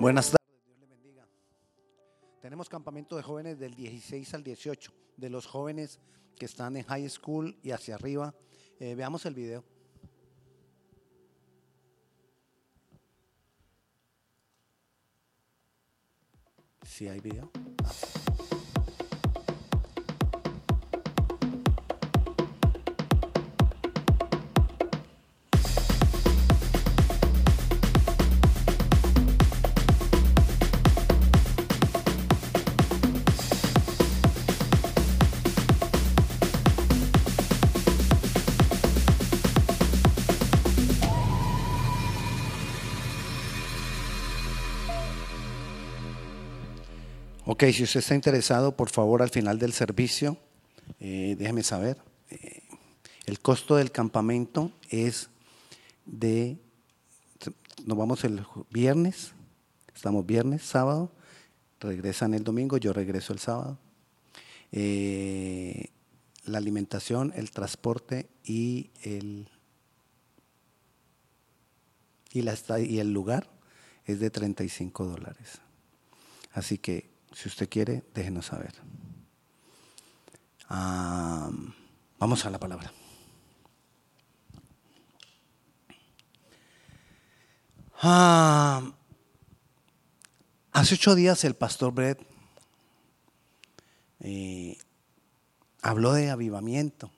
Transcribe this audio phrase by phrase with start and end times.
[0.00, 1.28] Buenas tardes, Dios le bendiga.
[2.40, 6.00] Tenemos campamento de jóvenes del 16 al 18, de los jóvenes
[6.38, 8.34] que están en high school y hacia arriba.
[8.78, 9.62] Eh, veamos el video.
[16.82, 17.50] Si hay video.
[17.84, 17.92] Ah,
[47.62, 50.38] Ok, si usted está interesado, por favor, al final del servicio,
[50.98, 51.98] eh, déjeme saber.
[52.30, 52.62] Eh,
[53.26, 55.28] el costo del campamento es
[56.06, 56.56] de,
[57.84, 59.32] nos vamos el viernes,
[59.94, 61.12] estamos viernes, sábado,
[61.80, 63.76] regresan el domingo, yo regreso el sábado.
[64.72, 65.90] Eh,
[66.46, 69.50] la alimentación, el transporte y el,
[72.32, 73.50] y, la, y el lugar
[74.06, 75.60] es de 35 dólares.
[76.54, 78.74] Así que si usted quiere, déjenos saber.
[82.18, 82.92] Vamos a la palabra.
[90.72, 92.20] Hace ocho días el pastor Brett
[94.20, 94.78] eh,
[95.82, 97.10] habló de avivamiento.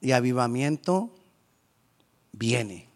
[0.00, 1.10] Y avivamiento
[2.32, 2.88] viene.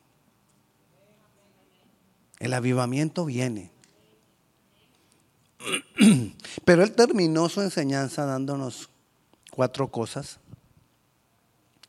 [2.38, 3.70] El avivamiento viene.
[6.64, 8.88] Pero él terminó su enseñanza dándonos
[9.50, 10.38] cuatro cosas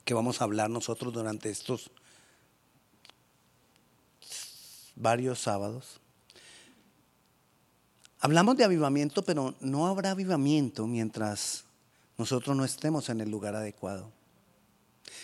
[0.03, 1.92] que vamos a hablar nosotros durante estos
[4.95, 5.99] varios sábados.
[8.19, 11.64] Hablamos de avivamiento, pero no habrá avivamiento mientras
[12.17, 14.11] nosotros no estemos en el lugar adecuado.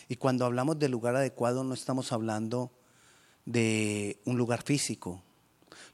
[0.09, 2.71] Y cuando hablamos del lugar adecuado no estamos hablando
[3.45, 5.21] de un lugar físico,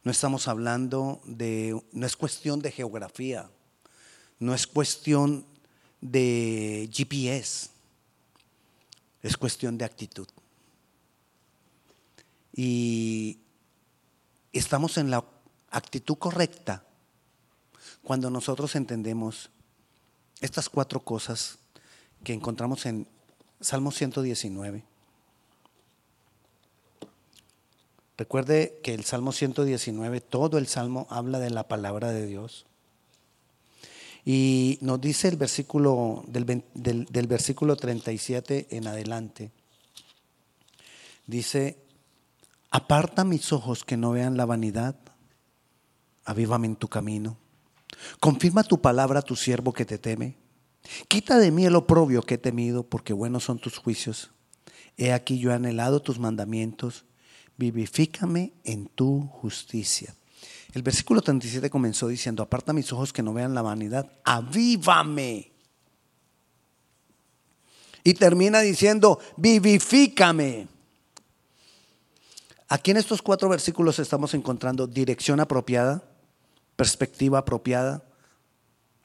[0.03, 3.50] no estamos hablando de, no es cuestión de geografía,
[4.40, 5.46] no es cuestión
[6.02, 7.69] de GPS,
[9.22, 10.28] es cuestión de actitud.
[12.53, 13.40] Y
[14.52, 15.24] estamos en la
[15.69, 16.85] actitud correcta
[18.03, 19.50] cuando nosotros entendemos
[20.41, 21.58] estas cuatro cosas
[22.24, 23.08] que encontramos en
[23.62, 24.84] Salmo 119.
[28.23, 32.66] Recuerde que el Salmo 119, todo el Salmo habla de la palabra de Dios.
[34.23, 39.51] Y nos dice el versículo del, del, versículo 37 en adelante.
[41.28, 41.84] Dice,
[42.72, 44.95] aparta mis ojos que no vean la vanidad,
[46.23, 47.35] avívame en tu camino.
[48.22, 50.38] Confirma tu palabra a tu siervo que te teme.
[51.09, 54.31] Quita de mí el oprobio que he temido, porque buenos son tus juicios.
[54.95, 57.03] He aquí yo he anhelado tus mandamientos
[57.58, 60.14] vivifícame en tu justicia.
[60.74, 65.52] El versículo 37 comenzó diciendo, aparta mis ojos que no vean la vanidad, avívame.
[68.03, 70.68] Y termina diciendo, vivifícame.
[72.68, 76.03] Aquí en estos cuatro versículos estamos encontrando dirección apropiada,
[76.75, 78.03] perspectiva apropiada,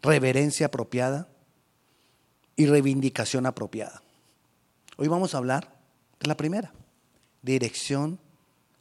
[0.01, 1.29] reverencia apropiada
[2.57, 4.03] y reivindicación apropiada.
[4.97, 5.77] Hoy vamos a hablar
[6.19, 6.73] de la primera,
[7.43, 8.19] dirección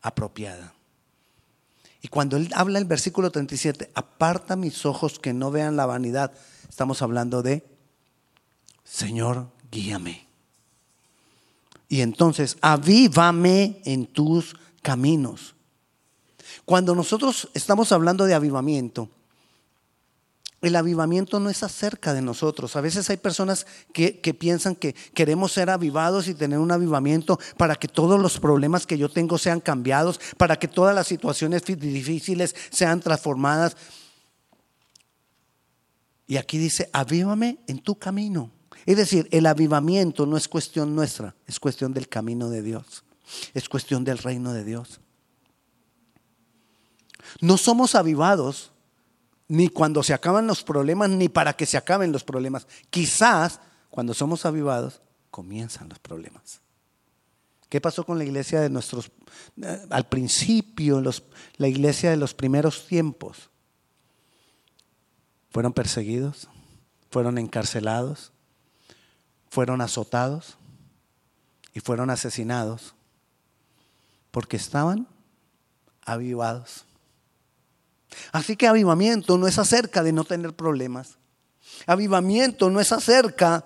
[0.08, 0.74] apropiada.
[2.02, 6.32] Y cuando él habla el versículo 37, aparta mis ojos que no vean la vanidad,
[6.70, 7.66] estamos hablando de,
[8.84, 10.28] Señor, guíame.
[11.90, 15.56] Y entonces, avívame en tus caminos.
[16.66, 19.10] Cuando nosotros estamos hablando de avivamiento,
[20.62, 22.76] el avivamiento no es acerca de nosotros.
[22.76, 27.76] A veces hay personas que, piensan que queremos ser avivados y tener un avivamiento para
[27.76, 32.56] que todos los problemas que yo tengo sean cambiados, para que todas las situaciones difíciles
[32.72, 33.78] sean transformadas.
[36.26, 38.52] Y aquí dice, avívame en tu camino.
[38.88, 43.04] Es decir, el avivamiento no es cuestión nuestra, es cuestión del camino de Dios,
[43.54, 45.02] es cuestión del reino de Dios.
[47.42, 48.72] No somos avivados
[49.48, 52.68] ni cuando se acaban los problemas, ni para que se acaben los problemas.
[52.90, 53.60] Quizás
[53.90, 55.02] cuando somos avivados,
[55.32, 56.62] comienzan los problemas.
[57.70, 59.12] ¿Qué pasó con la iglesia de nuestros,
[59.62, 61.04] eh, al principio,
[61.58, 63.50] la iglesia de los primeros tiempos?
[65.50, 66.48] Fueron perseguidos,
[67.10, 68.32] fueron encarcelados,
[69.50, 70.58] fueron azotados
[71.74, 72.96] y fueron asesinados
[74.32, 75.08] porque estaban
[76.06, 76.87] avivados.
[78.32, 81.18] Así que avivamiento no es acerca de no tener problemas.
[81.86, 83.66] Avivamiento no es acerca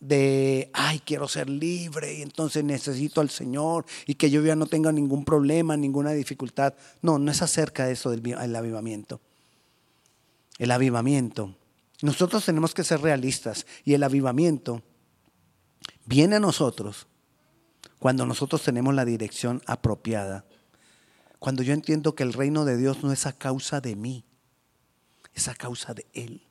[0.00, 4.66] de, ay, quiero ser libre y entonces necesito al Señor y que yo ya no
[4.66, 6.74] tenga ningún problema, ninguna dificultad.
[7.02, 9.20] No, no es acerca de eso del avivamiento.
[10.58, 11.54] El avivamiento.
[12.02, 14.82] Nosotros tenemos que ser realistas y el avivamiento
[16.04, 17.06] viene a nosotros
[17.98, 20.44] cuando nosotros tenemos la dirección apropiada.
[21.46, 24.24] Cuando yo entiendo que el reino de Dios no es a causa de mí,
[25.32, 26.42] es a causa de Él.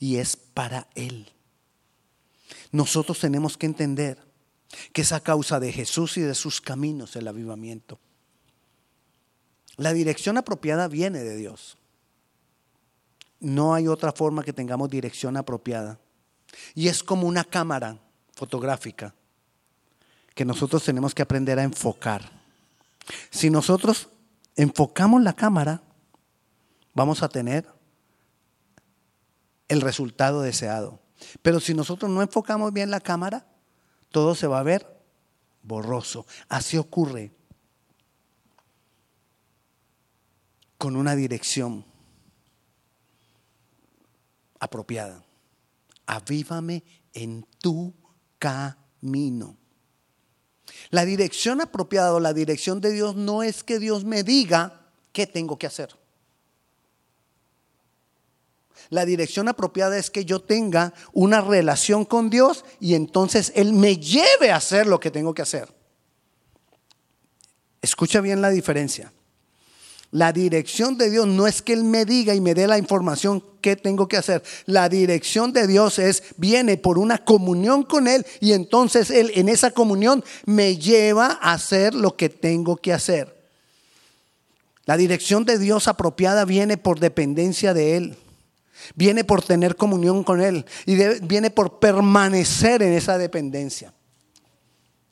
[0.00, 1.30] Y es para Él.
[2.72, 4.18] Nosotros tenemos que entender
[4.92, 8.00] que es a causa de Jesús y de sus caminos el avivamiento.
[9.76, 11.78] La dirección apropiada viene de Dios.
[13.38, 16.00] No hay otra forma que tengamos dirección apropiada.
[16.74, 18.00] Y es como una cámara
[18.34, 19.14] fotográfica
[20.34, 22.41] que nosotros tenemos que aprender a enfocar.
[23.30, 24.08] Si nosotros
[24.56, 25.82] enfocamos la cámara,
[26.94, 27.66] vamos a tener
[29.68, 31.00] el resultado deseado.
[31.42, 33.46] Pero si nosotros no enfocamos bien la cámara,
[34.10, 34.86] todo se va a ver
[35.62, 36.26] borroso.
[36.48, 37.32] Así ocurre
[40.78, 41.86] con una dirección
[44.58, 45.24] apropiada.
[46.06, 47.94] Avívame en tu
[48.38, 49.56] camino.
[50.92, 55.26] La dirección apropiada o la dirección de Dios no es que Dios me diga qué
[55.26, 55.96] tengo que hacer.
[58.90, 63.96] La dirección apropiada es que yo tenga una relación con Dios y entonces Él me
[63.96, 65.74] lleve a hacer lo que tengo que hacer.
[67.80, 69.14] Escucha bien la diferencia.
[70.12, 73.42] La dirección de Dios no es que Él me diga y me dé la información
[73.62, 74.42] que tengo que hacer.
[74.66, 79.48] La dirección de Dios es, viene por una comunión con Él y entonces Él en
[79.48, 83.34] esa comunión me lleva a hacer lo que tengo que hacer.
[84.84, 88.16] La dirección de Dios apropiada viene por dependencia de Él.
[88.94, 93.94] Viene por tener comunión con Él y viene por permanecer en esa dependencia.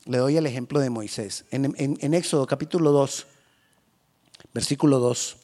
[0.05, 1.47] Le doy el ejemplo de Moisés.
[1.51, 3.27] En, en Éxodo capítulo 2
[4.53, 5.37] versículo 2,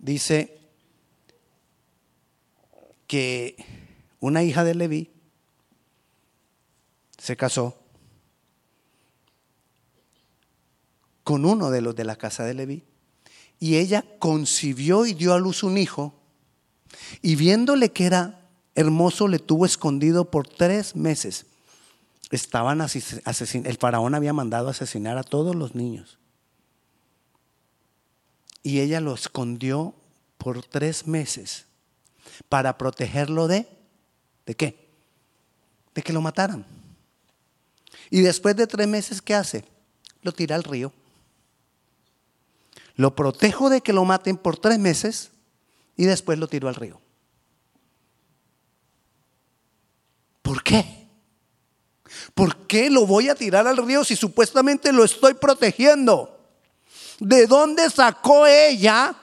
[0.00, 0.58] dice
[3.06, 3.56] que
[4.20, 5.10] una hija de Leví
[7.18, 7.78] se casó
[11.22, 12.82] con uno de los de la casa de Leví
[13.60, 16.14] y ella concibió y dio a luz un hijo
[17.20, 21.46] y viéndole que era hermoso le tuvo escondido por tres meses.
[22.30, 26.18] Estaban el faraón había mandado asesinar a todos los niños
[28.62, 29.94] y ella lo escondió
[30.38, 31.66] por tres meses
[32.48, 33.66] para protegerlo de,
[34.46, 34.88] ¿de qué?
[35.94, 36.64] De que lo mataran.
[38.10, 39.64] Y después de tres meses, ¿qué hace?
[40.22, 40.92] Lo tira al río.
[42.94, 45.30] Lo protejo de que lo maten por tres meses
[45.96, 47.00] y después lo tiro al río.
[50.42, 51.08] ¿Por qué?
[52.34, 56.41] ¿Por qué lo voy a tirar al río si supuestamente lo estoy protegiendo?
[57.22, 59.14] ¿De dónde sacó ella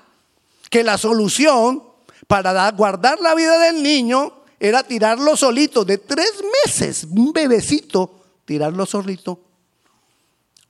[0.69, 1.83] que la solución
[2.27, 6.31] para guardar la vida del niño era tirarlo solito de tres
[6.65, 9.41] meses, un bebecito, tirarlo solito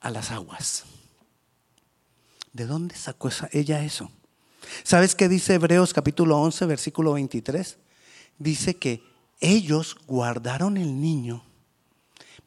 [0.01, 0.85] a las aguas?
[2.51, 4.09] ¿De dónde sacó ella eso?
[4.81, 7.77] ¿Sabes qué dice Hebreos capítulo 11, versículo 23?
[8.39, 9.03] Dice que
[9.39, 11.43] ellos guardaron el niño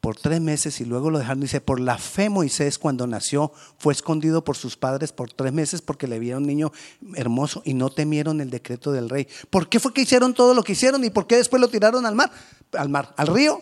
[0.03, 1.39] por tres meses y luego lo dejaron.
[1.39, 5.81] Dice, por la fe Moisés cuando nació fue escondido por sus padres por tres meses
[5.81, 6.73] porque le vieron un niño
[7.15, 9.29] hermoso y no temieron el decreto del rey.
[9.49, 12.05] ¿Por qué fue que hicieron todo lo que hicieron y por qué después lo tiraron
[12.05, 12.29] al mar?
[12.73, 13.61] Al mar, al río.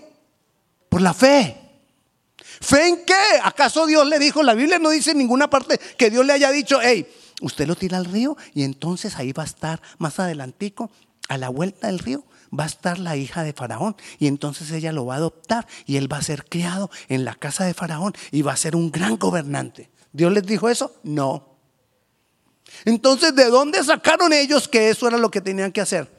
[0.89, 1.55] Por la fe.
[2.59, 3.13] ¿Fe en qué?
[3.43, 4.41] ¿Acaso Dios le dijo?
[4.41, 7.07] La Biblia no dice en ninguna parte que Dios le haya dicho, hey,
[7.41, 10.89] usted lo tira al río y entonces ahí va a estar más adelantico,
[11.31, 12.25] a la vuelta del río,
[12.57, 15.95] va a estar la hija de Faraón y entonces ella lo va a adoptar y
[15.95, 18.91] él va a ser criado en la casa de Faraón y va a ser un
[18.91, 19.89] gran gobernante.
[20.11, 20.93] ¿Dios les dijo eso?
[21.03, 21.55] No.
[22.83, 26.11] Entonces, ¿de dónde sacaron ellos que eso era lo que tenían que hacer?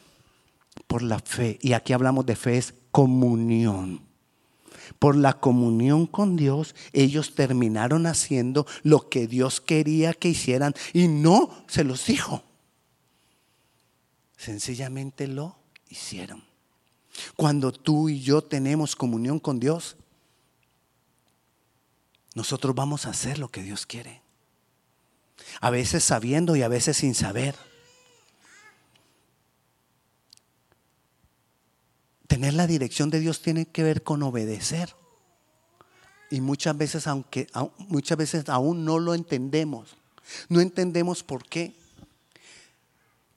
[0.86, 1.58] Por la fe.
[1.60, 4.00] Y aquí hablamos de fe, es comunión.
[4.98, 11.08] Por la comunión con Dios, ellos terminaron haciendo lo que Dios quería que hicieran y
[11.08, 12.44] no se los dijo.
[14.42, 15.56] Sencillamente lo
[15.88, 16.42] hicieron.
[17.36, 19.94] Cuando tú y yo tenemos comunión con Dios,
[22.34, 24.20] nosotros vamos a hacer lo que Dios quiere.
[25.60, 27.54] A veces sabiendo y a veces sin saber.
[32.26, 34.96] Tener la dirección de Dios tiene que ver con obedecer.
[36.32, 37.46] Y muchas veces, aunque
[37.78, 39.96] muchas veces aún no lo entendemos,
[40.48, 41.80] No entendemos por qué.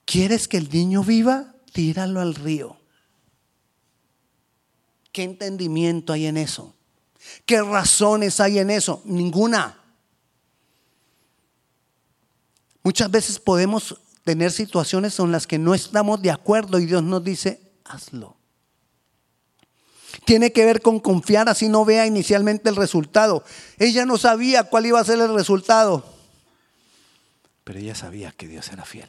[0.06, 1.52] ¿Quieres que el niño viva?
[1.72, 2.78] Tíralo al río.
[5.12, 6.74] ¿Qué entendimiento hay en eso?
[7.44, 9.02] ¿Qué razones hay en eso?
[9.04, 9.78] Ninguna.
[12.82, 17.24] Muchas veces podemos tener situaciones en las que no estamos de acuerdo y Dios nos
[17.24, 18.36] dice, hazlo.
[20.24, 23.44] Tiene que ver con confiar así no vea inicialmente el resultado.
[23.78, 26.04] Ella no sabía cuál iba a ser el resultado,
[27.64, 29.08] pero ella sabía que Dios era fiel.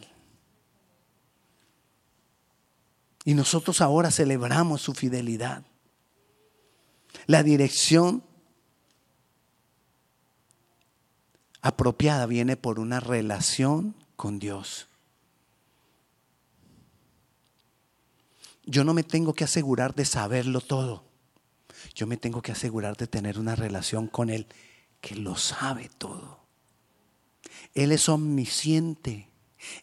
[3.28, 5.66] Y nosotros ahora celebramos su fidelidad.
[7.26, 8.24] La dirección
[11.60, 14.88] apropiada viene por una relación con Dios.
[18.66, 21.04] Yo no me tengo que asegurar de saberlo todo.
[21.94, 24.48] Yo me tengo que asegurar de tener una relación con Él
[25.02, 26.40] que lo sabe todo.
[27.74, 29.30] Él es omnisciente.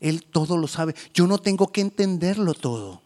[0.00, 0.94] Él todo lo sabe.
[1.12, 3.03] Yo no tengo que entenderlo todo.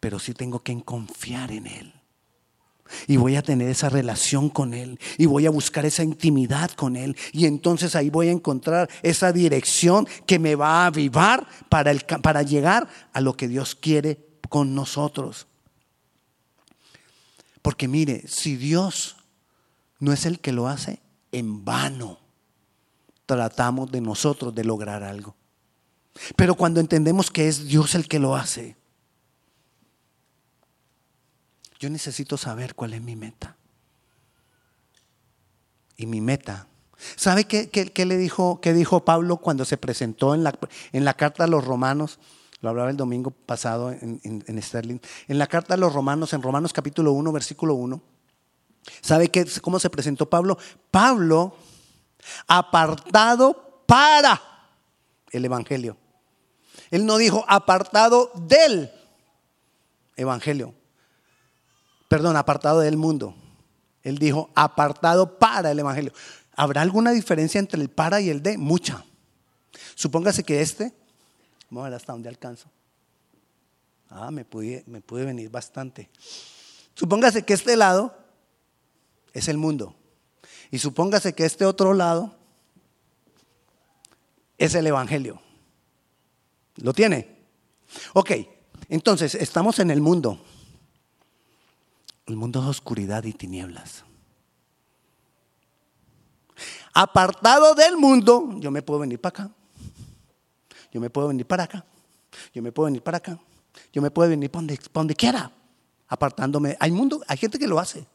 [0.00, 1.94] Pero sí tengo que confiar en Él.
[3.06, 4.98] Y voy a tener esa relación con Él.
[5.16, 7.16] Y voy a buscar esa intimidad con Él.
[7.32, 12.00] Y entonces ahí voy a encontrar esa dirección que me va a avivar para, el,
[12.00, 15.46] para llegar a lo que Dios quiere con nosotros.
[17.62, 19.16] Porque mire, si Dios
[19.98, 22.18] no es el que lo hace, en vano
[23.26, 25.36] tratamos de nosotros de lograr algo.
[26.36, 28.76] Pero cuando entendemos que es Dios el que lo hace,
[31.80, 33.56] yo necesito saber cuál es mi meta.
[35.96, 36.66] Y mi meta.
[37.16, 40.56] ¿Sabe qué, le dijo, qué dijo Pablo cuando se presentó en la,
[40.92, 42.18] en la carta a los romanos?
[42.60, 44.98] Lo hablaba el domingo pasado en, en, Sterling.
[45.26, 48.02] En la carta a los romanos, en Romanos capítulo 1, versículo 1.
[49.00, 50.58] ¿Sabe qué, cómo se presentó Pablo?
[50.90, 51.56] Pablo,
[52.46, 54.38] apartado para
[55.30, 55.96] el Evangelio.
[56.90, 58.90] Él no dijo apartado del
[60.16, 60.74] Evangelio
[62.10, 63.36] perdón, apartado del mundo.
[64.02, 66.12] Él dijo apartado para el Evangelio.
[66.56, 68.58] ¿Habrá alguna diferencia entre el para y el de?
[68.58, 69.04] Mucha.
[69.94, 70.92] Supóngase que este,
[71.70, 72.68] vamos a ver hasta dónde alcanzo.
[74.08, 76.10] Ah, me pude, me pude venir bastante.
[76.94, 78.18] Supóngase que este lado
[79.32, 79.94] es el mundo.
[80.72, 82.34] Y supóngase que este otro lado
[84.58, 85.40] es el Evangelio.
[86.78, 87.46] ¿Lo tiene?
[88.14, 88.32] Ok,
[88.88, 90.40] entonces estamos en el mundo.
[92.30, 94.04] El mundo es oscuridad y tinieblas.
[96.94, 99.54] Apartado del mundo, yo me puedo venir para acá.
[100.92, 101.84] Yo me puedo venir para acá.
[102.54, 103.36] Yo me puedo venir para acá.
[103.92, 105.50] Yo me puedo venir para donde, quiera.
[106.06, 106.76] Apartándome.
[106.78, 108.06] Hay mundo, hay gente que lo hace.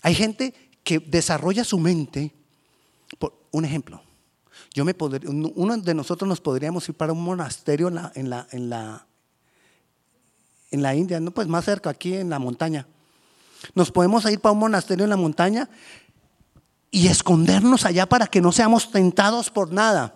[0.00, 2.32] Hay gente que desarrolla su mente.
[3.18, 4.00] Por un ejemplo,
[4.72, 8.46] yo me uno de nosotros nos podríamos ir para un monasterio en la, en la,
[8.50, 9.06] en la,
[10.70, 12.86] en la India, no, pues más cerca, aquí en la montaña.
[13.74, 15.68] Nos podemos ir para un monasterio en la montaña
[16.90, 20.14] y escondernos allá para que no seamos tentados por nada.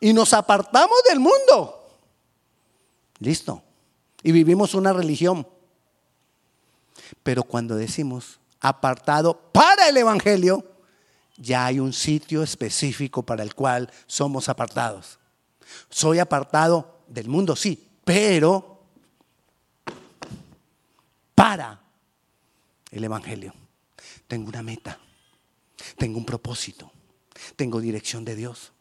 [0.00, 1.88] Y nos apartamos del mundo.
[3.20, 3.62] Listo.
[4.22, 5.46] Y vivimos una religión.
[7.22, 10.64] Pero cuando decimos apartado para el Evangelio,
[11.36, 15.18] ya hay un sitio específico para el cual somos apartados.
[15.88, 18.73] Soy apartado del mundo, sí, pero
[21.54, 21.80] para
[22.90, 23.54] el Evangelio.
[24.26, 24.98] Tengo una meta,
[25.96, 26.90] tengo un propósito,
[27.54, 28.72] tengo dirección de Dios.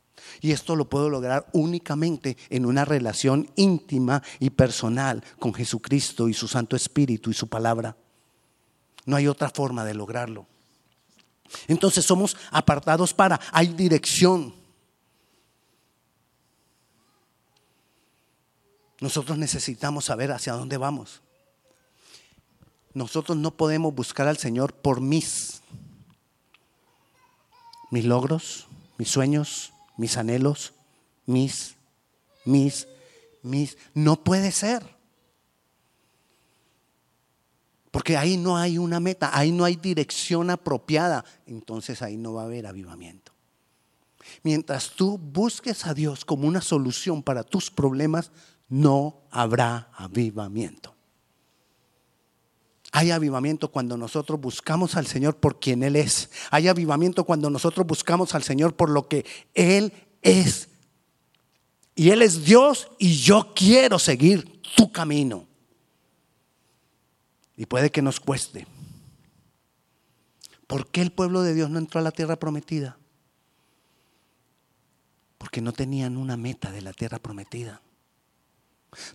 [0.42, 6.34] Y esto lo puedo lograr únicamente en una relación íntima y personal con Jesucristo y
[6.34, 7.96] su Santo Espíritu y su palabra.
[9.06, 10.48] No hay otra forma de lograrlo.
[11.68, 14.56] Entonces somos apartados para, hay dirección.
[19.00, 21.22] Nosotros necesitamos saber hacia dónde vamos.
[22.94, 25.62] Nosotros no podemos buscar al Señor por mis,
[27.90, 30.74] mis logros, mis sueños, mis anhelos,
[31.26, 31.76] mis,
[32.46, 32.88] mis,
[33.42, 33.78] mis.
[33.94, 34.84] No puede ser.
[37.90, 41.26] Porque ahí no hay una meta, ahí no hay dirección apropiada.
[41.46, 43.32] Entonces ahí no va a haber avivamiento.
[44.42, 48.32] Mientras tú busques a Dios como una solución para tus problemas,
[48.68, 50.96] no habrá avivamiento.
[52.96, 56.30] Hay avivamiento cuando nosotros buscamos al Señor por quien Él es.
[56.52, 60.70] Hay avivamiento cuando nosotros buscamos al Señor por lo que Él es.
[61.96, 65.48] Y Él es Dios y yo quiero seguir tu camino.
[67.58, 68.68] Y puede que nos cueste.
[70.68, 73.00] ¿Por qué el pueblo de Dios no entró a la tierra prometida?
[75.40, 77.82] Porque no tenían una meta de la tierra prometida.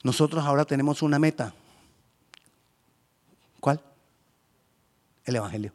[0.03, 1.55] Nosotros ahora tenemos una meta.
[3.61, 3.83] ¿Cuál?
[5.25, 5.73] El Evangelio.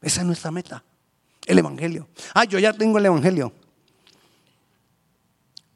[0.00, 0.82] Esa es nuestra meta.
[1.46, 2.08] El Evangelio.
[2.34, 3.52] Ah, yo ya tengo el Evangelio.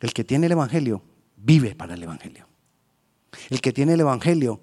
[0.01, 1.03] El que tiene el Evangelio
[1.37, 2.47] vive para el Evangelio.
[3.51, 4.61] El que tiene el Evangelio,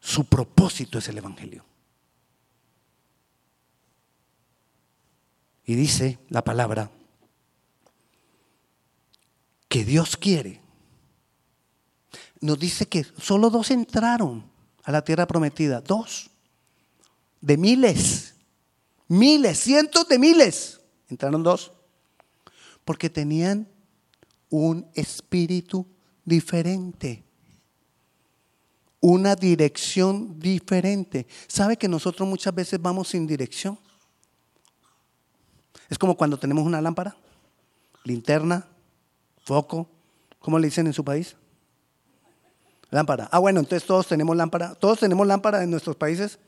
[0.00, 1.64] su propósito es el Evangelio.
[5.64, 6.90] Y dice la palabra
[9.68, 10.60] que Dios quiere.
[12.40, 14.44] Nos dice que solo dos entraron
[14.84, 15.80] a la tierra prometida.
[15.80, 16.30] Dos.
[17.40, 18.34] De miles.
[19.08, 20.80] Miles, cientos de miles.
[21.08, 21.72] Entraron dos.
[22.84, 23.68] Porque tenían
[24.50, 25.86] un espíritu
[26.24, 27.24] diferente.
[29.00, 31.26] Una dirección diferente.
[31.46, 33.78] ¿Sabe que nosotros muchas veces vamos sin dirección?
[35.88, 37.16] Es como cuando tenemos una lámpara,
[38.04, 38.66] linterna,
[39.44, 39.88] foco.
[40.40, 41.36] ¿Cómo le dicen en su país?
[42.90, 43.28] Lámpara.
[43.32, 44.74] Ah, bueno, entonces todos tenemos lámpara.
[44.74, 46.38] Todos tenemos lámpara en nuestros países.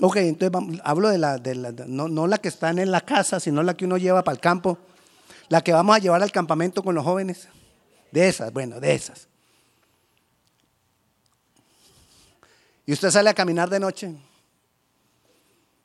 [0.00, 3.40] Ok, entonces hablo de la, de la no, no, la que están en la casa,
[3.40, 4.78] sino la que uno lleva para el campo.
[5.48, 7.48] La que vamos a llevar al campamento con los jóvenes.
[8.12, 9.28] De esas, bueno, de esas.
[12.86, 14.16] Y usted sale a caminar de noche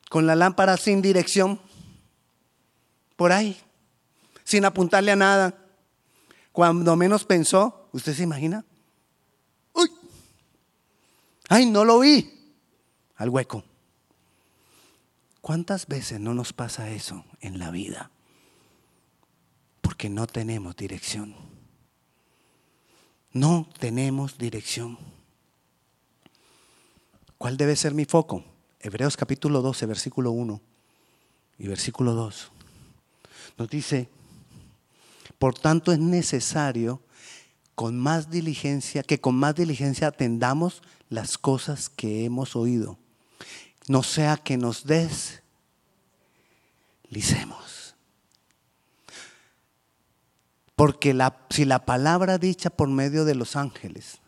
[0.09, 1.59] con la lámpara sin dirección,
[3.15, 3.59] por ahí,
[4.43, 5.57] sin apuntarle a nada.
[6.51, 8.63] Cuando menos pensó, ¿usted se imagina?
[11.49, 12.29] ¡Ay, no lo vi!
[13.15, 13.63] Al hueco.
[15.41, 18.11] ¿Cuántas veces no nos pasa eso en la vida?
[19.81, 21.35] Porque no tenemos dirección.
[23.33, 24.97] No tenemos dirección.
[27.37, 28.45] ¿Cuál debe ser mi foco?
[28.79, 30.61] Hebreos capítulo 12, versículo 1
[31.57, 32.51] y versículo 2.
[33.57, 34.07] Nos dice,
[35.39, 37.01] por tanto es necesario
[37.75, 42.97] con más diligencia, que con más diligencia atendamos las cosas que hemos oído.
[43.87, 45.41] No sea que nos deslicemos.
[50.75, 54.19] Porque la, si la palabra dicha por medio de los ángeles,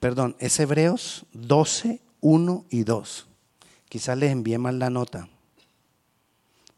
[0.00, 3.26] perdón, es Hebreos 12, 1 y 2.
[3.88, 5.28] Quizás les envíe mal la nota.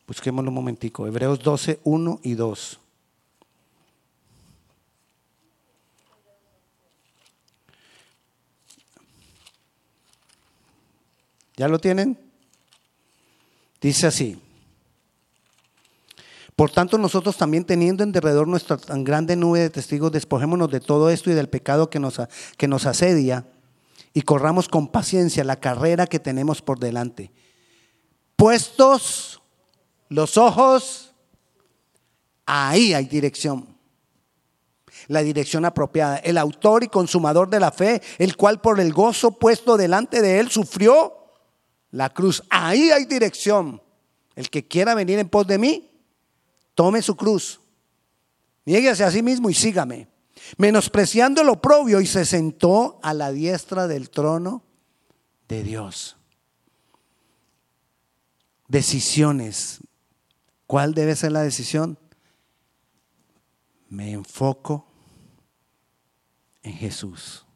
[0.07, 1.07] Busquémoslo un momentico.
[1.07, 2.81] Hebreos 12, 1 y 2.
[11.59, 12.16] ¿Ya lo tienen?
[13.81, 14.40] Dice así.
[16.55, 20.79] Por tanto, nosotros también teniendo en derredor nuestra tan grande nube de testigos, despojémonos de
[20.79, 22.21] todo esto y del pecado que nos,
[22.57, 23.44] que nos asedia
[24.14, 27.33] y corramos con paciencia la carrera que tenemos por delante.
[28.37, 29.42] Puestos
[30.09, 31.12] los ojos,
[32.47, 33.77] ahí hay dirección.
[35.09, 36.18] La dirección apropiada.
[36.18, 40.38] El autor y consumador de la fe, el cual por el gozo puesto delante de
[40.38, 41.18] él sufrió
[41.90, 42.42] la cruz.
[42.51, 43.83] Ahí hay dirección.
[44.35, 45.90] El que quiera venir en pos de mí,
[46.74, 47.61] tome su cruz.
[48.64, 50.09] Niéguese a sí mismo y sígame.
[50.57, 54.62] Menospreciando el oprobio y se sentó a la diestra del trono
[55.48, 56.16] de Dios.
[58.68, 59.81] Decisiones,
[60.68, 61.98] ¿Cuál debe ser la decisión?
[63.88, 64.87] Me enfoco
[66.62, 67.46] en Jesús,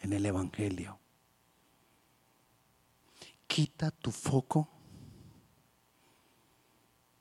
[0.00, 0.99] en el Evangelio.
[3.50, 4.68] Quita tu foco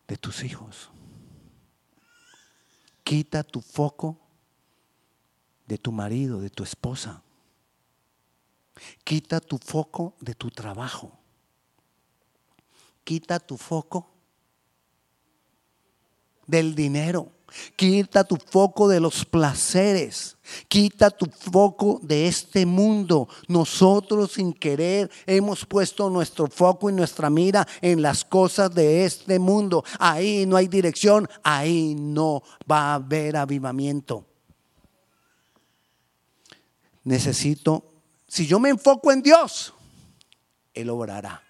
[0.07, 0.91] de tus hijos.
[3.03, 4.15] Quita tu foco
[5.65, 7.23] de tu marido, de tu esposa.
[9.03, 11.11] Quita tu foco de tu trabajo.
[13.03, 14.13] Quita tu foco
[16.45, 17.31] del dinero.
[17.75, 20.37] Quita tu foco de los placeres.
[20.67, 23.27] Quita tu foco de este mundo.
[23.47, 29.39] Nosotros sin querer hemos puesto nuestro foco y nuestra mira en las cosas de este
[29.39, 29.83] mundo.
[29.99, 31.29] Ahí no hay dirección.
[31.43, 34.25] Ahí no va a haber avivamiento.
[37.03, 37.93] Necesito,
[38.27, 39.73] si yo me enfoco en Dios,
[40.73, 41.43] Él obrará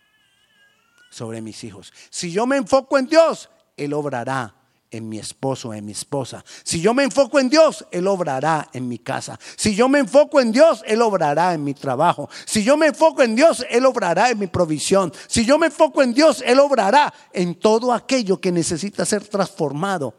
[1.09, 1.91] sobre mis hijos.
[2.09, 4.55] Si yo me enfoco en Dios, Él obrará
[4.91, 6.43] en mi esposo, en mi esposa.
[6.63, 9.39] Si yo me enfoco en Dios, Él obrará en mi casa.
[9.56, 12.30] Si yo me enfoco en Dios, Él obrará en mi trabajo.
[12.45, 15.13] Si yo me enfoco en Dios, Él obrará en mi provisión.
[15.28, 20.15] Si yo me enfoco en Dios, Él obrará en todo aquello que necesita ser transformado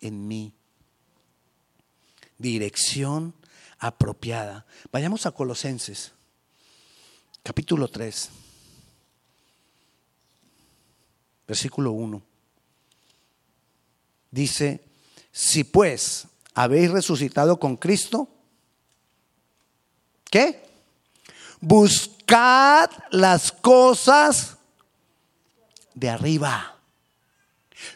[0.00, 0.54] en mí.
[2.38, 3.34] Dirección
[3.78, 4.64] apropiada.
[4.90, 6.12] Vayamos a Colosenses,
[7.42, 8.30] capítulo 3,
[11.46, 12.29] versículo 1.
[14.30, 14.84] Dice,
[15.32, 18.28] si pues habéis resucitado con Cristo,
[20.30, 20.62] ¿qué?
[21.60, 24.56] Buscad las cosas
[25.94, 26.76] de arriba.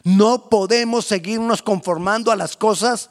[0.02, 3.10] No podemos seguirnos conformando a las cosas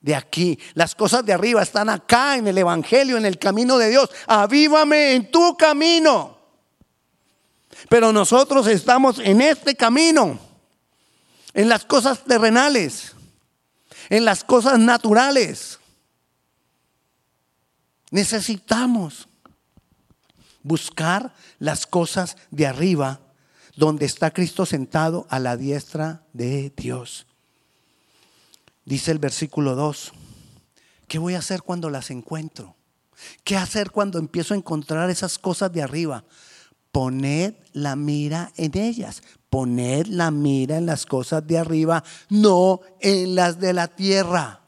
[0.00, 0.58] de aquí.
[0.74, 4.10] Las cosas de arriba están acá en el Evangelio, en el camino de Dios.
[4.26, 6.36] Avívame en tu camino.
[7.88, 10.38] Pero nosotros estamos en este camino,
[11.56, 13.14] en las cosas terrenales,
[14.10, 15.80] en las cosas naturales.
[18.10, 19.26] Necesitamos
[20.62, 23.20] buscar las cosas de arriba,
[23.74, 27.26] donde está Cristo sentado a la diestra de Dios.
[28.84, 30.12] Dice el versículo 2,
[31.08, 32.76] ¿qué voy a hacer cuando las encuentro?
[33.44, 36.22] ¿Qué hacer cuando empiezo a encontrar esas cosas de arriba?
[36.92, 39.22] Poned la mira en ellas,
[39.56, 44.60] poned la mira en las cosas de arriba, no en las de la tierra.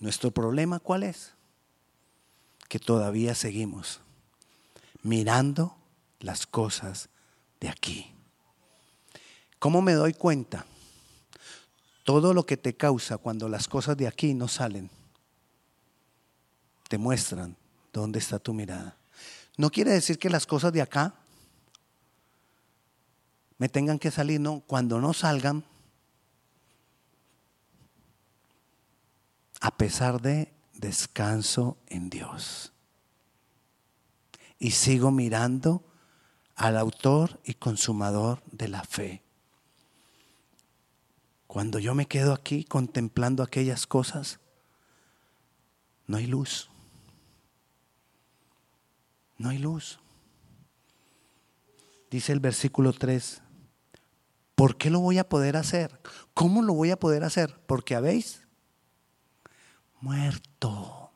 [0.00, 1.32] Nuestro problema cuál es?
[2.68, 4.00] Que todavía seguimos
[5.02, 5.74] mirando
[6.20, 7.08] las cosas
[7.58, 8.12] de aquí.
[9.58, 10.66] ¿Cómo me doy cuenta?
[12.04, 14.90] Todo lo que te causa cuando las cosas de aquí no salen,
[16.86, 17.56] te muestran
[17.94, 18.98] dónde está tu mirada.
[19.56, 21.14] No quiere decir que las cosas de acá
[23.58, 24.60] me tengan que salir, no.
[24.66, 25.64] Cuando no salgan,
[29.60, 32.72] a pesar de descanso en Dios.
[34.58, 35.84] Y sigo mirando
[36.56, 39.22] al autor y consumador de la fe.
[41.46, 44.40] Cuando yo me quedo aquí contemplando aquellas cosas,
[46.08, 46.71] no hay luz.
[49.42, 49.98] No hay luz.
[52.12, 53.42] Dice el versículo 3,
[54.54, 56.00] ¿por qué lo voy a poder hacer?
[56.32, 57.58] ¿Cómo lo voy a poder hacer?
[57.66, 58.46] Porque habéis
[60.00, 61.10] muerto.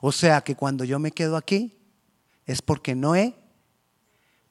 [0.00, 1.78] O sea que cuando yo me quedo aquí
[2.46, 3.36] es porque no he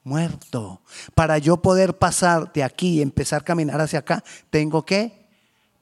[0.02, 0.80] muerto.
[1.14, 5.28] Para yo poder pasar de aquí y empezar a caminar hacia acá, tengo que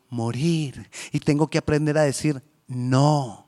[0.09, 0.91] morir.
[1.13, 3.44] Y tengo que aprender a decir no.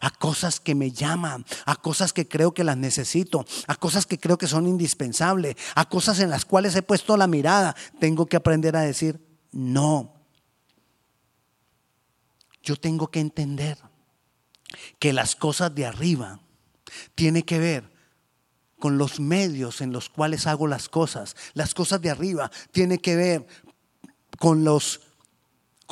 [0.00, 4.18] A cosas que me llaman, a cosas que creo que las necesito, a cosas que
[4.18, 7.74] creo que son indispensables, a cosas en las cuales he puesto la mirada.
[7.98, 9.20] Tengo que aprender a decir
[9.52, 10.14] no.
[12.62, 13.78] Yo tengo que entender
[14.98, 16.40] que las cosas de arriba
[17.14, 17.92] tienen que ver
[18.78, 21.36] con los medios en los cuales hago las cosas.
[21.54, 23.46] Las cosas de arriba tienen que ver
[24.38, 25.11] con los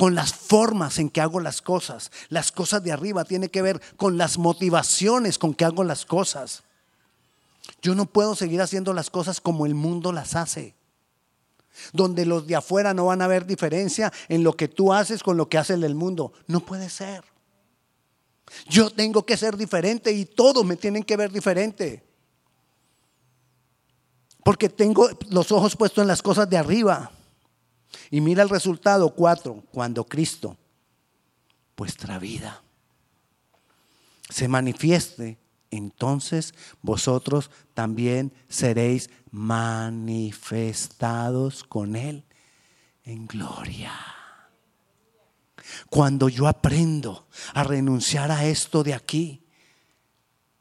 [0.01, 2.11] con las formas en que hago las cosas.
[2.29, 6.63] Las cosas de arriba tienen que ver con las motivaciones con que hago las cosas.
[7.83, 10.73] Yo no puedo seguir haciendo las cosas como el mundo las hace.
[11.93, 15.37] Donde los de afuera no van a ver diferencia en lo que tú haces con
[15.37, 16.33] lo que hace el del mundo.
[16.47, 17.23] No puede ser.
[18.67, 22.03] Yo tengo que ser diferente y todos me tienen que ver diferente.
[24.43, 27.11] Porque tengo los ojos puestos en las cosas de arriba.
[28.09, 30.55] Y mira el resultado, cuatro, cuando Cristo,
[31.75, 32.63] vuestra vida,
[34.29, 35.37] se manifieste,
[35.71, 42.23] entonces vosotros también seréis manifestados con Él
[43.03, 43.91] en gloria.
[45.89, 49.40] Cuando yo aprendo a renunciar a esto de aquí,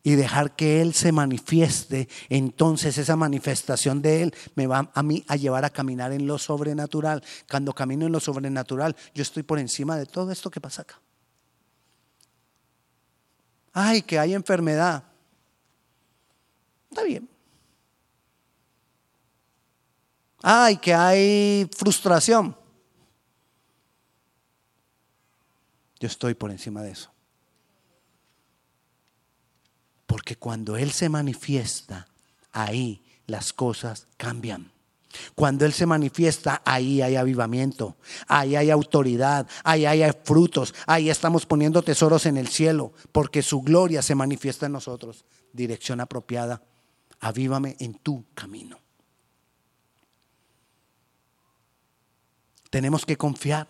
[0.02, 5.24] y dejar que Él se manifieste, entonces esa manifestación de Él me va a mí
[5.28, 7.22] a llevar a caminar en lo sobrenatural.
[7.50, 11.00] Cuando camino en lo sobrenatural, yo estoy por encima de todo esto que pasa acá.
[13.72, 15.04] Ay, que hay enfermedad.
[16.90, 17.28] Está bien.
[20.42, 22.56] Ay, que hay frustración.
[26.00, 27.12] Yo estoy por encima de eso.
[30.11, 32.09] Porque cuando Él se manifiesta,
[32.51, 34.73] ahí las cosas cambian.
[35.37, 37.94] Cuando Él se manifiesta, ahí hay avivamiento,
[38.27, 43.62] ahí hay autoridad, ahí hay frutos, ahí estamos poniendo tesoros en el cielo, porque su
[43.62, 45.25] gloria se manifiesta en nosotros.
[45.53, 46.61] Dirección apropiada,
[47.20, 48.81] avívame en tu camino.
[52.68, 53.68] Tenemos que confiar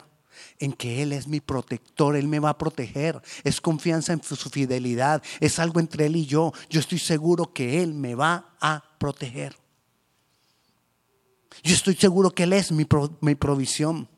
[0.58, 3.20] en que Él es mi protector, Él me va a proteger.
[3.44, 6.52] Es confianza en su fidelidad, es algo entre Él y yo.
[6.68, 9.56] Yo estoy seguro que Él me va a proteger.
[11.62, 14.08] Yo estoy seguro que Él es mi, provisión.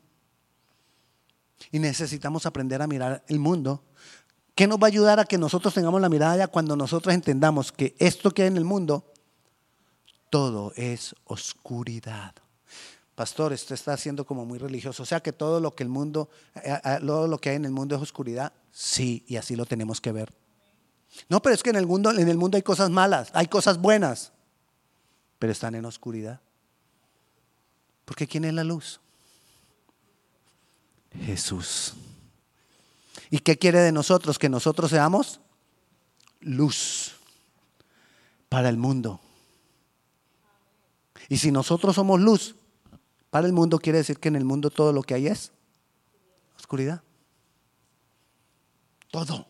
[1.71, 3.83] Y necesitamos aprender a mirar el mundo.
[4.55, 7.95] ¿Qué nos va a ayudar a que nosotros tengamos la mirada cuando nosotros entendamos que
[7.97, 9.13] esto que hay en el mundo
[10.33, 12.33] todo es oscuridad.
[13.15, 15.03] Pastor, esto está siendo como muy religioso.
[15.03, 17.65] O sea que todo lo que el mundo, eh, eh, todo lo que hay en
[17.65, 18.53] el mundo es oscuridad.
[18.71, 20.33] Sí, y así lo tenemos que ver.
[21.29, 23.77] No, pero es que en el mundo, en el mundo hay cosas malas, hay cosas
[23.77, 24.31] buenas,
[25.37, 26.41] pero están en oscuridad.
[28.05, 28.99] Porque ¿quién es la luz?
[31.21, 31.93] Jesús.
[33.29, 34.39] ¿Y qué quiere de nosotros?
[34.39, 35.39] Que nosotros seamos
[36.41, 37.13] luz
[38.49, 39.19] para el mundo.
[41.29, 42.55] Y si nosotros somos luz
[43.33, 45.51] para el mundo, quiere decir que en el mundo todo lo que hay es
[46.55, 47.01] oscuridad.
[49.09, 49.47] Todo.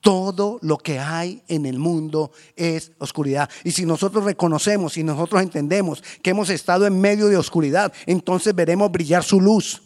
[0.00, 3.50] Todo lo que hay en el mundo es oscuridad.
[3.64, 8.54] Y si nosotros reconocemos y nosotros entendemos que hemos estado en medio de oscuridad, entonces
[8.54, 9.82] veremos brillar su luz.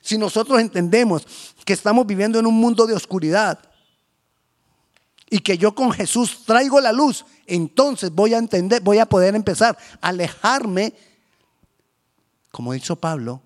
[0.00, 1.26] Si nosotros entendemos
[1.66, 3.58] que estamos viviendo en un mundo de oscuridad
[5.28, 9.34] y que yo con Jesús traigo la luz, entonces voy a entender, voy a poder
[9.34, 10.94] empezar a alejarme,
[12.52, 13.42] como dicho Pablo,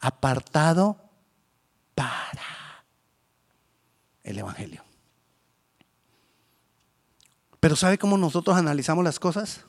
[0.00, 0.98] apartado
[1.94, 2.84] para
[4.24, 4.82] el Evangelio.
[7.60, 9.60] Pero ¿sabe cómo nosotros analizamos las cosas?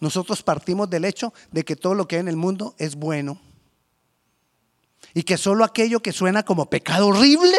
[0.00, 3.40] Nosotros partimos del hecho de que todo lo que hay en el mundo es bueno
[5.14, 7.56] y que solo aquello que suena como pecado horrible,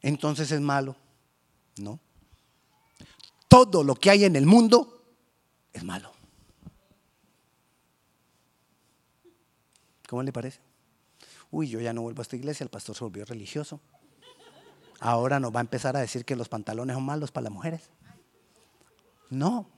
[0.00, 0.96] entonces es malo.
[1.76, 2.00] No.
[3.48, 5.04] Todo lo que hay en el mundo
[5.72, 6.13] es malo.
[10.08, 10.60] ¿Cómo le parece?
[11.50, 13.80] Uy, yo ya no vuelvo a esta iglesia, el pastor se volvió religioso.
[15.00, 17.90] Ahora nos va a empezar a decir que los pantalones son malos para las mujeres.
[19.30, 19.68] No,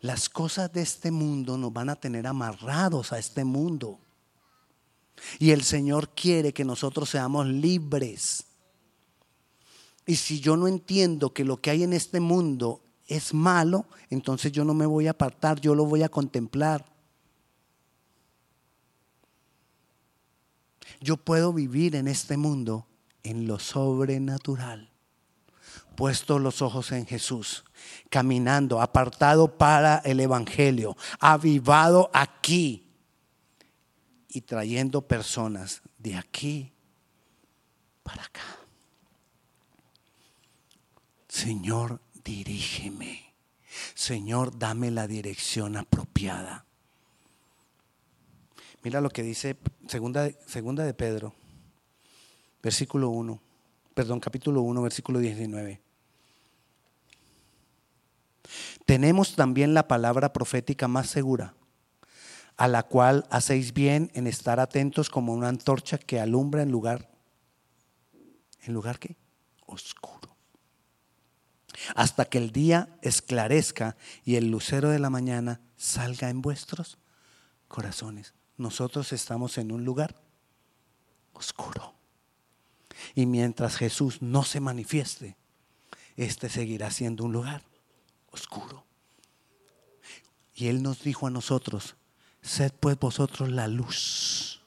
[0.00, 3.98] las cosas de este mundo nos van a tener amarrados a este mundo.
[5.40, 8.44] Y el Señor quiere que nosotros seamos libres.
[10.06, 14.52] Y si yo no entiendo que lo que hay en este mundo es malo, entonces
[14.52, 16.84] yo no me voy a apartar, yo lo voy a contemplar.
[21.00, 22.86] Yo puedo vivir en este mundo
[23.22, 24.90] en lo sobrenatural
[25.98, 27.64] puesto los ojos en Jesús,
[28.08, 32.88] caminando, apartado para el Evangelio, avivado aquí
[34.28, 36.72] y trayendo personas de aquí
[38.04, 38.58] para acá.
[41.26, 43.34] Señor, dirígeme.
[43.96, 46.64] Señor, dame la dirección apropiada.
[48.82, 49.56] Mira lo que dice
[49.88, 51.34] segunda, segunda de Pedro,
[52.62, 53.40] versículo 1,
[53.94, 55.80] perdón, capítulo 1, versículo 19.
[58.86, 61.54] Tenemos también la palabra profética más segura,
[62.56, 67.10] a la cual hacéis bien en estar atentos como una antorcha que alumbra en lugar,
[68.62, 69.16] ¿en lugar qué?
[69.66, 70.36] Oscuro.
[71.94, 76.98] Hasta que el día esclarezca y el lucero de la mañana salga en vuestros
[77.68, 78.37] corazones.
[78.58, 80.20] Nosotros estamos en un lugar
[81.32, 81.94] oscuro.
[83.14, 85.36] Y mientras Jesús no se manifieste,
[86.16, 87.62] este seguirá siendo un lugar
[88.32, 88.84] oscuro.
[90.54, 91.94] Y Él nos dijo a nosotros,
[92.42, 94.60] sed pues vosotros la luz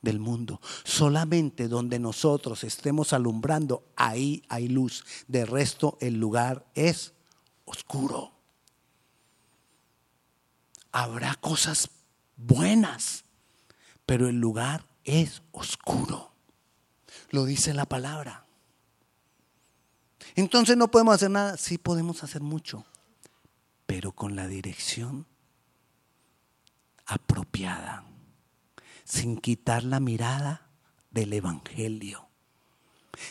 [0.00, 0.60] del mundo.
[0.84, 5.04] Solamente donde nosotros estemos alumbrando, ahí hay luz.
[5.26, 7.14] De resto, el lugar es
[7.64, 8.30] oscuro.
[10.92, 11.88] Habrá cosas
[12.36, 13.24] buenas,
[14.06, 16.32] pero el lugar es oscuro.
[17.30, 18.46] Lo dice la palabra.
[20.34, 21.56] Entonces no podemos hacer nada.
[21.56, 22.84] Sí podemos hacer mucho
[23.86, 25.26] pero con la dirección
[27.06, 28.04] apropiada,
[29.04, 30.68] sin quitar la mirada
[31.10, 32.28] del Evangelio,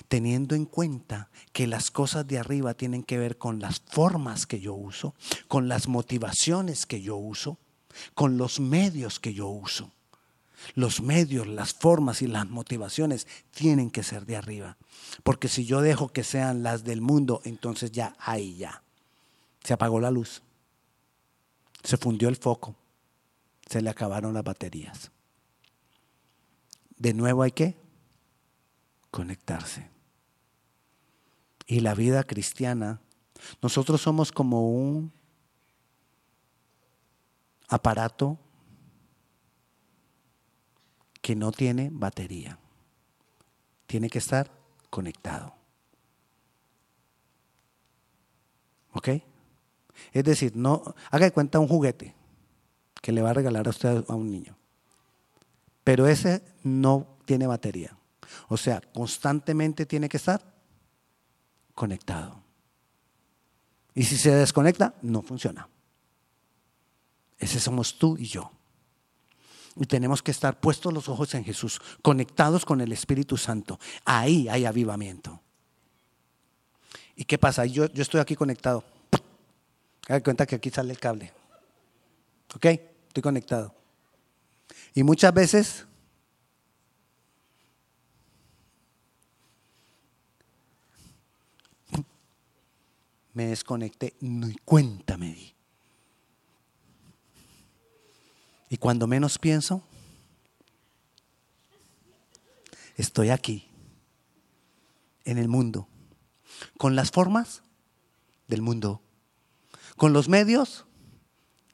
[0.07, 4.59] teniendo en cuenta que las cosas de arriba tienen que ver con las formas que
[4.59, 5.15] yo uso,
[5.47, 7.57] con las motivaciones que yo uso,
[8.13, 9.91] con los medios que yo uso.
[10.75, 14.77] Los medios, las formas y las motivaciones tienen que ser de arriba.
[15.23, 18.81] Porque si yo dejo que sean las del mundo, entonces ya ahí ya.
[19.63, 20.41] Se apagó la luz.
[21.83, 22.75] Se fundió el foco.
[23.69, 25.11] Se le acabaron las baterías.
[26.97, 27.75] De nuevo hay que
[29.11, 29.89] conectarse.
[31.67, 33.01] Y la vida cristiana,
[33.61, 35.11] nosotros somos como un
[37.73, 38.37] aparato
[41.21, 42.59] que no tiene batería.
[43.87, 44.51] Tiene que estar
[44.89, 45.55] conectado.
[48.91, 49.09] ¿Ok?
[50.11, 52.13] Es decir, no haga de cuenta un juguete
[53.01, 54.55] que le va a regalar a usted a un niño.
[55.83, 57.97] Pero ese no tiene batería.
[58.49, 60.53] O sea, constantemente tiene que estar
[61.73, 62.43] conectado.
[63.95, 65.67] Y si se desconecta, no funciona.
[67.39, 68.51] Ese somos tú y yo.
[69.75, 73.79] Y tenemos que estar puestos los ojos en Jesús, conectados con el Espíritu Santo.
[74.05, 75.41] Ahí hay avivamiento.
[77.15, 77.65] ¿Y qué pasa?
[77.65, 78.83] Yo, yo estoy aquí conectado.
[80.07, 81.31] Haga cuenta que aquí sale el cable.
[82.55, 82.65] ¿Ok?
[82.65, 83.73] Estoy conectado.
[84.93, 85.85] Y muchas veces
[93.33, 95.52] me desconecté, ni cuenta me di.
[98.73, 99.83] Y cuando menos pienso,
[102.97, 103.69] estoy aquí,
[105.25, 105.87] en el mundo,
[106.79, 107.61] con las formas
[108.47, 108.99] del mundo,
[109.95, 110.85] con los medios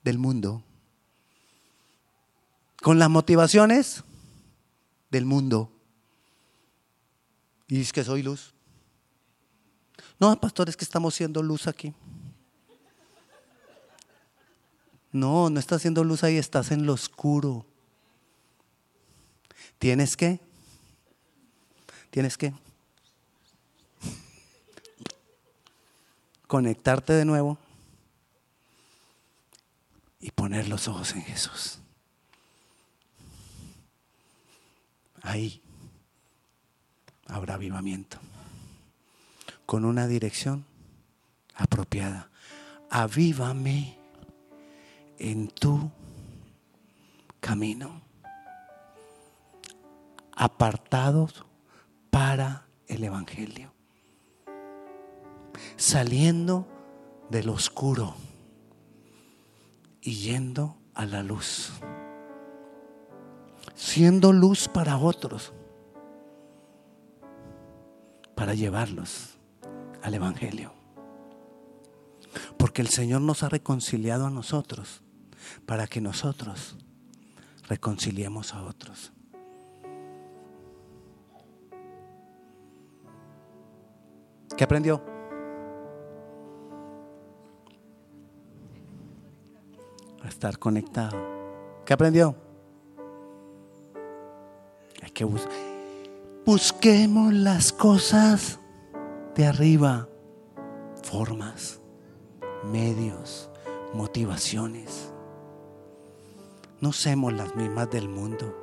[0.04, 0.62] del mundo,
[2.82, 4.04] con las motivaciones
[5.10, 5.72] del mundo.
[7.70, 8.54] Y es que soy luz.
[10.20, 11.94] No, pastor, es que estamos siendo luz aquí.
[15.12, 17.66] No, no estás haciendo luz ahí, estás en lo oscuro.
[19.80, 20.40] Tienes que,
[22.12, 22.54] tienes que
[26.48, 27.58] conectarte de nuevo
[30.20, 31.80] y poner los ojos en Jesús.
[35.22, 35.62] Ahí
[37.28, 38.18] habrá avivamiento
[39.66, 40.66] con una dirección
[41.54, 42.30] apropiada.
[42.90, 43.99] Avívame
[45.20, 45.92] en tu
[47.42, 48.02] camino,
[50.32, 51.46] apartados
[52.10, 53.72] para el Evangelio,
[55.76, 56.66] saliendo
[57.30, 58.16] del oscuro
[60.02, 61.74] y yendo a la luz,
[63.76, 65.52] siendo luz para otros,
[68.36, 69.38] para llevarlos
[70.02, 70.72] al Evangelio.
[72.58, 75.02] Porque el Señor nos ha reconciliado a nosotros
[75.66, 76.78] para que nosotros
[77.68, 79.12] reconciliemos a otros.
[84.58, 85.02] ¿Qué aprendió?
[90.22, 91.18] A estar conectado.
[91.86, 92.36] ¿Qué aprendió?
[95.02, 95.24] Hay que
[96.46, 98.60] busquemos las cosas
[99.36, 100.10] de arriba,
[101.04, 101.80] formas,
[102.72, 103.50] medios,
[103.94, 105.14] motivaciones.
[106.82, 108.56] No somos las mismas del mundo.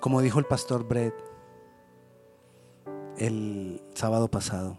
[0.00, 1.14] Como dijo el pastor Brett
[3.16, 4.76] el sábado pasado,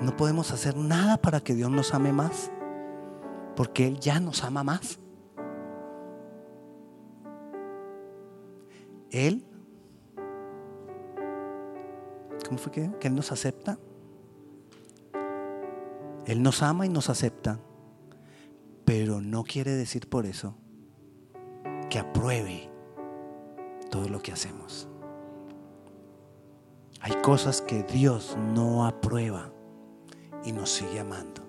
[0.00, 2.50] no podemos hacer nada para que Dios nos ame más,
[3.56, 4.98] porque Él ya nos ama más.
[9.10, 9.44] Él,
[12.46, 12.90] ¿cómo fue que?
[13.00, 13.78] Que Él nos acepta.
[16.26, 17.58] Él nos ama y nos acepta.
[19.28, 20.54] No quiere decir por eso
[21.90, 22.70] que apruebe
[23.90, 24.88] todo lo que hacemos.
[27.02, 29.52] Hay cosas que Dios no aprueba
[30.46, 31.42] y nos sigue amando.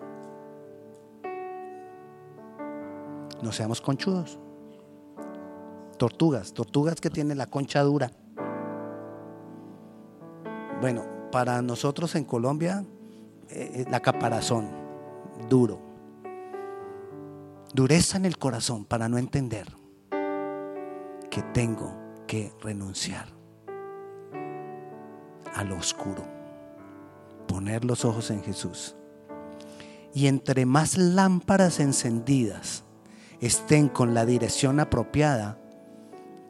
[3.42, 4.38] No seamos conchudos.
[5.98, 8.12] Tortugas, tortugas que tienen la concha dura.
[10.82, 12.84] Bueno, para nosotros en Colombia,
[13.48, 14.68] eh, la caparazón,
[15.48, 15.89] duro
[17.74, 19.68] dureza en el corazón para no entender
[21.30, 21.96] que tengo
[22.28, 23.28] que renunciar
[25.54, 26.24] a lo oscuro,
[27.48, 28.96] poner los ojos en Jesús.
[30.14, 32.84] Y entre más lámparas encendidas
[33.42, 35.60] estén con la dirección apropiada,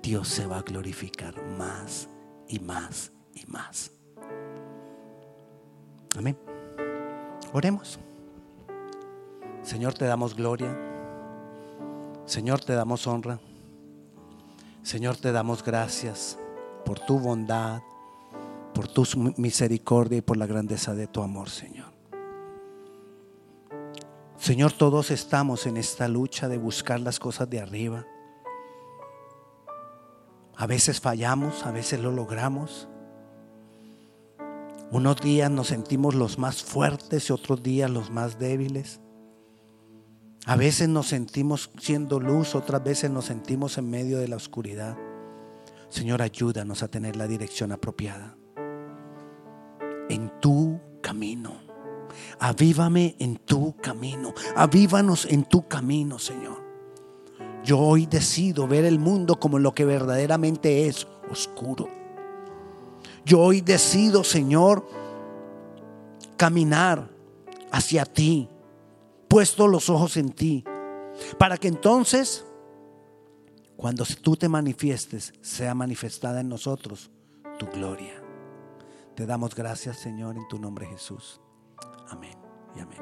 [0.02, 2.08] Dios se va a glorificar más
[2.48, 3.92] y más y más.
[6.18, 6.38] Amén.
[7.54, 8.00] Oremos.
[9.62, 10.89] Señor, te damos gloria.
[12.30, 13.40] Señor, te damos honra.
[14.84, 16.38] Señor, te damos gracias
[16.86, 17.82] por tu bondad,
[18.72, 19.04] por tu
[19.38, 21.88] misericordia y por la grandeza de tu amor, Señor.
[24.38, 28.06] Señor, todos estamos en esta lucha de buscar las cosas de arriba.
[30.56, 32.88] A veces fallamos, a veces lo logramos.
[34.92, 39.02] Unos días nos sentimos los más fuertes y otros días los más débiles.
[40.46, 44.98] A veces nos sentimos siendo luz, otras veces nos sentimos en medio de la oscuridad.
[45.90, 48.36] Señor, ayúdanos a tener la dirección apropiada.
[50.10, 51.62] En tu camino.
[52.40, 54.34] Avívame en tu camino.
[54.56, 56.64] Avívanos en tu camino, Señor.
[57.64, 61.90] Yo hoy decido ver el mundo como lo que verdaderamente es, oscuro.
[63.26, 64.88] Yo hoy decido, Señor,
[66.38, 67.10] caminar
[67.72, 68.50] hacia ti,
[69.30, 70.66] puesto los ojos en ti,
[71.38, 72.46] para que entonces,
[73.78, 77.12] cuando tú te manifiestes, sea manifestada en nosotros
[77.58, 78.22] tu gloria.
[79.16, 81.40] Te damos gracias, Señor, en tu nombre Jesús.
[82.10, 82.38] Amén
[82.76, 83.00] y amén.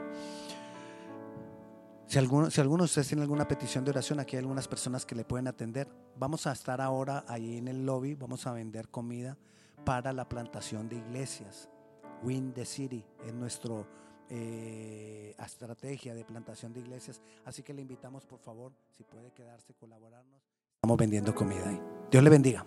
[2.07, 5.05] Si alguno, si alguno de ustedes tiene alguna petición de oración, aquí hay algunas personas
[5.05, 5.87] que le pueden atender.
[6.17, 9.37] Vamos a estar ahora ahí en el lobby, vamos a vender comida
[9.85, 11.69] para la plantación de iglesias.
[12.23, 13.85] Win the City es nuestra
[14.29, 17.19] eh, estrategia de plantación de iglesias.
[17.45, 20.41] Así que le invitamos, por favor, si puede quedarse, colaborarnos.
[20.75, 21.81] Estamos vendiendo comida ahí.
[22.11, 22.65] Dios le bendiga.